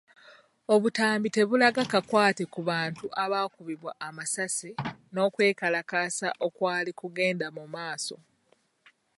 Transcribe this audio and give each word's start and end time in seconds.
Obutambi 0.73 1.27
tebulaga 1.35 1.83
kakwate 1.91 2.43
ku 2.53 2.61
bantu 2.69 3.05
abaakubwa 3.23 3.91
amasasi 4.07 4.71
n’okwekalakaasa 5.13 6.27
okwali 6.47 6.91
kugenda 6.99 7.47
mu 7.57 7.63
maaso. 7.73 8.17